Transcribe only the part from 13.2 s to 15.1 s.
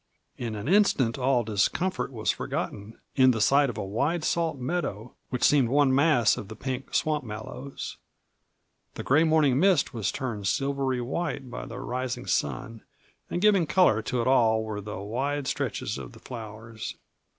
and giving color to it all were the